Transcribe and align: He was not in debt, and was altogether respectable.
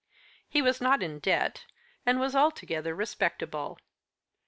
He 0.49 0.63
was 0.63 0.81
not 0.81 1.03
in 1.03 1.19
debt, 1.19 1.67
and 2.07 2.19
was 2.19 2.35
altogether 2.35 2.95
respectable. 2.95 3.77